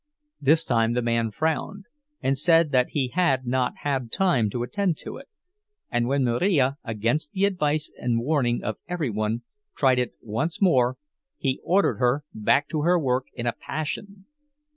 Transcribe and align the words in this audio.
This 0.41 0.65
time 0.65 0.93
the 0.93 1.03
man 1.03 1.29
frowned, 1.29 1.85
and 2.23 2.35
said 2.35 2.71
that 2.71 2.89
he 2.89 3.09
had 3.09 3.45
not 3.45 3.73
had 3.83 4.11
time 4.11 4.49
to 4.49 4.63
attend 4.63 4.97
to 5.03 5.17
it; 5.17 5.29
and 5.91 6.07
when 6.07 6.23
Marija, 6.23 6.77
against 6.83 7.33
the 7.33 7.45
advice 7.45 7.91
and 7.99 8.19
warning 8.19 8.63
of 8.63 8.77
every 8.87 9.11
one, 9.11 9.43
tried 9.77 9.99
it 9.99 10.15
once 10.19 10.59
more, 10.59 10.97
he 11.37 11.61
ordered 11.63 11.97
her 11.97 12.23
back 12.33 12.67
to 12.69 12.81
her 12.81 12.97
work 12.97 13.27
in 13.35 13.45
a 13.45 13.53
passion. 13.53 14.25